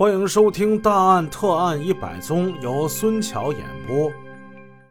[0.00, 4.10] 欢迎收听《大案特案一百宗》，由孙桥演播。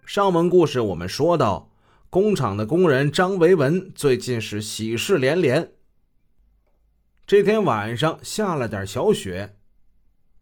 [0.05, 1.71] 上文故事我们说到，
[2.11, 5.71] 工厂的工人张维文最近是喜事连连。
[7.25, 9.57] 这天晚上下了点小雪，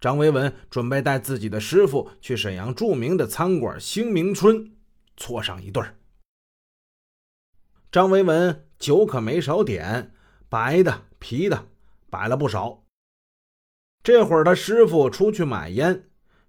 [0.01, 4.73] 张维文准备带自己的师傅去沈阳著名的餐馆兴明春
[5.15, 5.95] 搓上一顿。
[7.89, 10.11] 张维文酒可没少点，
[10.49, 11.69] 白的、啤的，
[12.09, 12.83] 摆了不少。
[14.07, 16.05] 这会儿，他师傅出去买烟，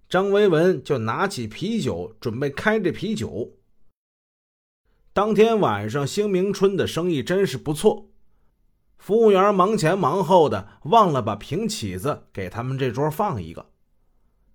[0.07, 3.57] 张维文就拿起啤酒准备开这啤酒。
[5.11, 8.11] 当天晚上，兴明春的生意真是不错，
[8.97, 13.71] 服务员忙前忙后的，忘了把平起子给他们这桌放一个。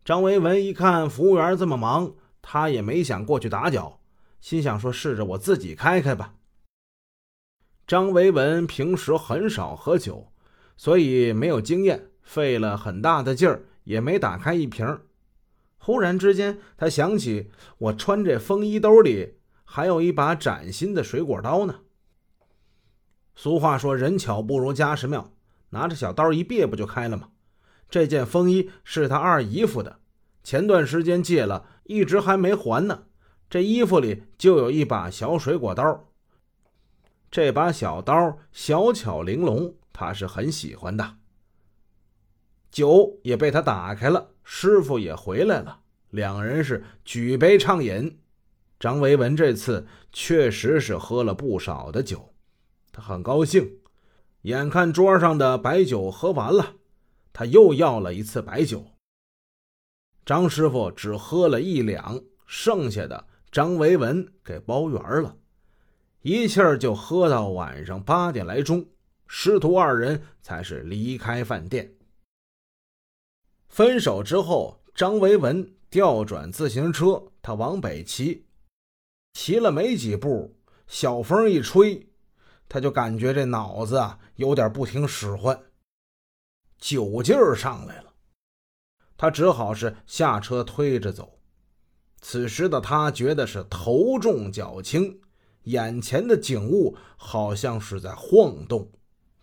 [0.02, 4.00] 张维文一看服务员这么忙，他也没想过去打搅，
[4.40, 6.36] 心想说：“试着我自己开开吧。”
[7.86, 10.32] 张维文平时很少喝酒，
[10.78, 12.08] 所以没有经验。
[12.24, 14.98] 费了很大的劲儿，也没打开一瓶。
[15.78, 21.80] 忽然之间，他想起我穿这风衣兜里还有一把崭新的水果刀呢。
[23.36, 25.30] 俗话说：“人巧不如家事妙。”
[25.70, 27.30] 拿着小刀一别，不就开了吗？
[27.90, 29.98] 这件风衣是他二姨夫的，
[30.44, 33.04] 前段时间借了，一直还没还呢。
[33.50, 36.08] 这衣服里就有一把小水果刀。
[37.28, 41.16] 这把小刀小巧玲珑，他是很喜欢的。
[42.74, 45.78] 酒也被他打开了，师傅也回来了，
[46.10, 48.18] 两人是举杯畅饮。
[48.80, 52.34] 张维文这次确实是喝了不少的酒，
[52.90, 53.78] 他很高兴。
[54.42, 56.74] 眼看桌上的白酒喝完了，
[57.32, 58.84] 他又要了一次白酒。
[60.26, 65.36] 张师傅只喝了一两，剩下的张维文给包圆了，
[66.22, 68.84] 一气儿就喝到晚上八点来钟，
[69.28, 71.88] 师徒二人才是离开饭店。
[73.74, 78.46] 分手之后，张维文调转自行车，他往北骑。
[79.32, 80.54] 骑了没几步，
[80.86, 82.08] 小风一吹，
[82.68, 85.60] 他就感觉这脑子啊有点不听使唤，
[86.78, 88.14] 酒劲儿上来了。
[89.16, 91.40] 他只好是下车推着走。
[92.20, 95.20] 此时的他觉得是头重脚轻，
[95.64, 98.92] 眼前的景物好像是在晃动，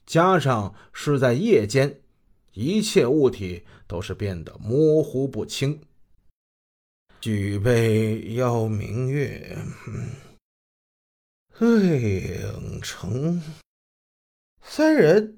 [0.06, 1.97] 加上是在夜间。
[2.53, 5.81] 一切物体都是变得模糊不清。
[7.19, 9.57] 举杯邀明月，
[11.57, 13.41] 对影成
[14.62, 15.38] 三人。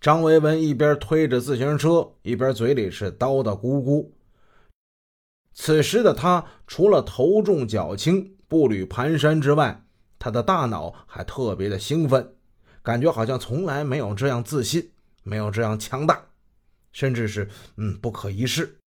[0.00, 4.10] 张维文一边推着自行车，一边嘴里是叨叨咕咕。
[5.54, 9.84] 此时的他，除了头重脚轻、步履蹒跚之外，
[10.18, 12.34] 他的大脑还特别的兴奋，
[12.82, 14.90] 感觉好像从来没有这样自信。
[15.24, 16.24] 没有这样强大，
[16.92, 18.78] 甚至是嗯不可一世。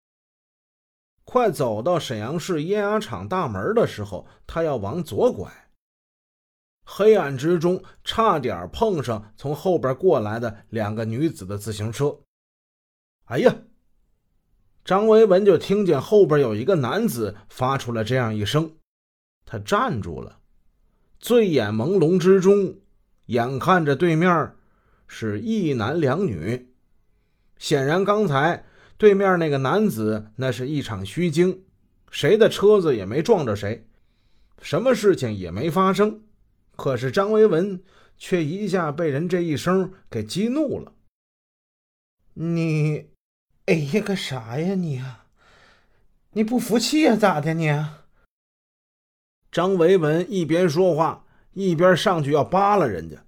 [1.24, 5.52] 快走到沈阳市烟牙厂大门的时候，他要往左拐。
[6.82, 12.20] 黑暗之中，差点碰上从后边过来的两个女子的自行车。
[13.26, 13.54] 哎呀！
[14.84, 18.78] 张维文就听见后边有一个男子发出了这样一声，
[19.44, 20.40] 他站住了，
[21.18, 22.80] 醉眼朦胧之中，
[23.26, 24.56] 眼看着对面。
[25.08, 26.68] 是一男两女，
[27.56, 28.64] 显然刚才
[28.96, 31.64] 对面那个男子那是一场虚惊，
[32.10, 33.88] 谁的车子也没撞着谁，
[34.62, 36.22] 什么事情也没发生。
[36.76, 37.82] 可是张维文
[38.16, 40.92] 却一下被人这一声给激怒了。
[42.34, 43.06] 你，
[43.66, 45.26] 哎呀个啥呀你啊？
[46.32, 47.16] 你不服气呀？
[47.16, 47.74] 咋的你？
[49.50, 51.24] 张维文一边说话
[51.54, 53.24] 一边上去要扒拉人家。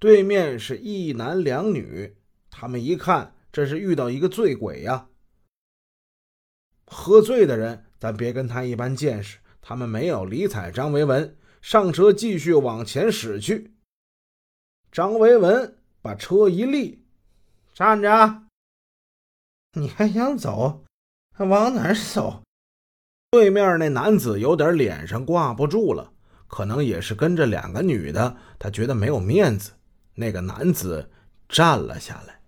[0.00, 2.16] 对面是一男两女，
[2.50, 5.08] 他们一看，这是遇到一个醉鬼呀。
[6.86, 9.38] 喝醉的人，咱别跟他一般见识。
[9.60, 13.74] 他们没有理睬张维文，上车继续往前驶去。
[14.90, 17.04] 张维文把车一立，
[17.74, 18.44] 站着。
[19.74, 20.82] 你还想走？
[21.36, 22.42] 往哪儿走？
[23.30, 26.14] 对面那男子有点脸上挂不住了，
[26.46, 29.72] 可能也是跟着两个女的，他觉得没有面子。
[30.14, 31.10] 那个男子
[31.48, 32.40] 站了下来。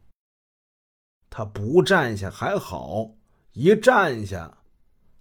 [1.31, 3.15] 他不站下还好，
[3.53, 4.59] 一站下，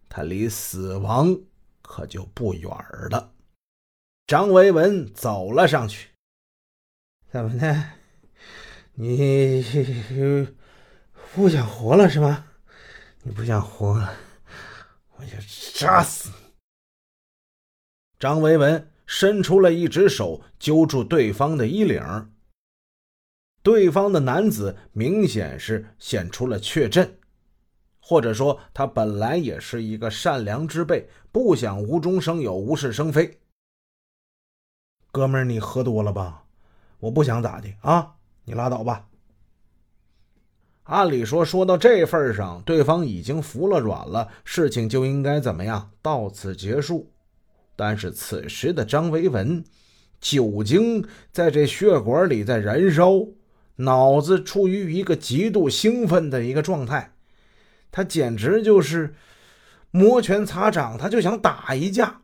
[0.09, 1.39] 他离死亡
[1.81, 2.69] 可就不远
[3.09, 3.33] 了。
[4.27, 6.09] 张维文走了上去。
[7.31, 7.91] 怎么的？
[8.93, 9.63] 你
[11.33, 12.45] 不想活了是吗？
[13.23, 14.13] 你不想活了，
[15.15, 16.53] 我就杀死你。
[18.19, 22.01] 张维文伸出了一只手，揪住对方的衣领。
[23.61, 27.19] 对方的男子明显是显出了怯阵，
[27.99, 33.37] 或者说他本来也是一个善良之辈，不想无中生有、无事生非。
[35.11, 36.45] 哥们儿，你喝多了吧？
[37.01, 38.15] 我不想咋的啊，
[38.45, 39.09] 你拉倒吧。
[40.83, 45.91] 按理说，说到这份上，对方已经服了软了，事情就应该怎么样？
[46.01, 47.11] 到此结束。
[47.81, 49.65] 但是此时的张维文，
[50.19, 53.25] 酒精在这血管里在燃烧，
[53.77, 57.15] 脑子处于一个极度兴奋的一个状态，
[57.89, 59.15] 他简直就是
[59.89, 62.21] 摩拳擦掌，他就想打一架。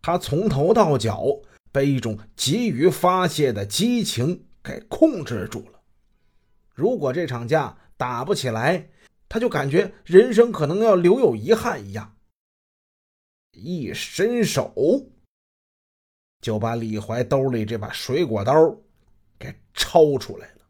[0.00, 1.42] 他从头到脚。
[1.70, 5.80] 被一种急于发泄的激情给控制住了。
[6.74, 8.90] 如果这场架打不起来，
[9.26, 12.14] 他就感觉人生可能要留有遗憾一样。
[13.52, 14.72] 一伸手，
[16.40, 18.76] 就把李怀兜里这把水果刀
[19.38, 20.62] 给抄出来了。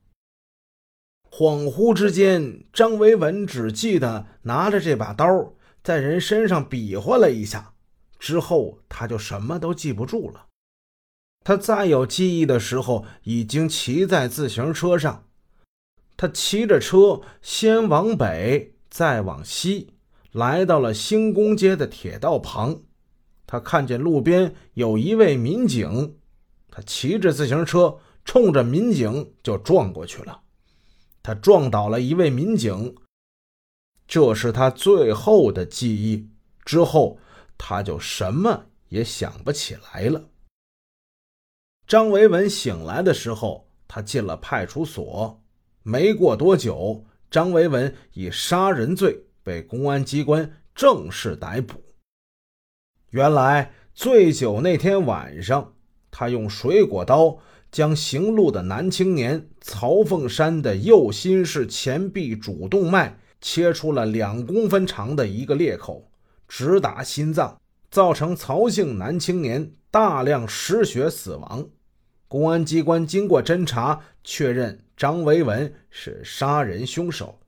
[1.30, 7.72] 恍惚之间，张维文只记得拿着这把刀在人身上比划了一下，
[8.18, 10.46] 之后他就什么都记不住了。
[11.44, 15.26] 他再有记忆的时候，已经骑在自行车上。
[16.16, 19.91] 他骑着车，先往北，再往西，
[20.32, 22.82] 来到了兴工街的铁道旁。
[23.46, 26.16] 他看见路边有一位民警，
[26.70, 30.40] 他骑着自行车冲着民警就撞过去了。
[31.22, 32.96] 他撞倒了一位民警，
[34.08, 36.30] 这是他最后的记忆。
[36.64, 37.18] 之后
[37.58, 40.30] 他就什么也想不起来了。
[41.86, 45.42] 张维文醒来的时候，他进了派出所。
[45.82, 51.82] 没过多久，张维文以杀人罪被公安机关正式逮捕。
[53.10, 55.74] 原来醉酒那天晚上，
[56.10, 57.38] 他用水果刀
[57.70, 66.10] 将行路的男青年曹凤山的右心室前臂主动脉切出了两公分长的一个裂口，
[66.48, 67.60] 直达心脏，
[67.90, 71.68] 造成曹姓男青年大量失血死亡。
[72.28, 77.38] 公安机关经过侦查，确认张维文是杀人凶手。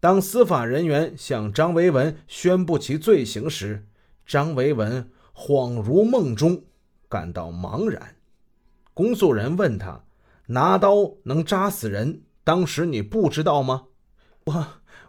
[0.00, 3.88] 当司法人员向张维文宣布其罪行时，
[4.24, 6.64] 张维文恍如梦中，
[7.08, 8.14] 感到茫然。
[8.94, 10.04] 公诉人问他
[10.46, 13.86] ：“拿刀能扎死人，当时你不知道吗
[14.46, 14.66] ？”“我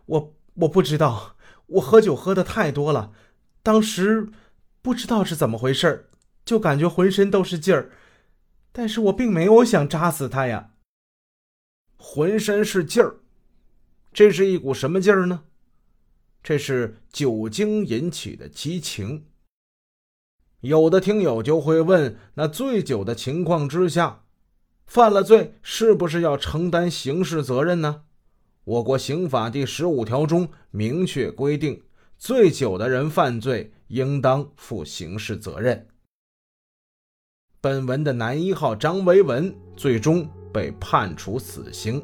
[0.08, 1.36] 我我不知道，
[1.68, 3.12] 我喝酒喝的太多了，
[3.62, 4.30] 当时
[4.82, 6.10] 不知道是怎么回事
[6.44, 7.92] 就感觉浑身都是劲儿，
[8.72, 10.72] 但是我并没有想扎死他呀。
[11.96, 13.18] 浑身是劲儿，
[14.12, 15.44] 这是一股什么劲儿呢？
[16.42, 19.26] 这是酒精引起的激情。
[20.62, 24.26] 有的听友就会问：那醉酒的情况之下，
[24.86, 28.04] 犯了罪，是不是要承担刑事责任呢？
[28.66, 31.84] 我国刑法第十五条中明确规定，
[32.18, 35.88] 醉酒的人犯罪，应当负刑事责任。
[37.62, 42.04] 本文的男一号张维文最终被判处死刑，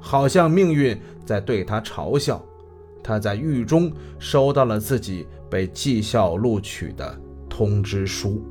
[0.00, 2.42] 好像命运在对他嘲笑。
[3.02, 7.18] 他在狱中收到了自己被技校录取的
[7.48, 8.44] 通知书。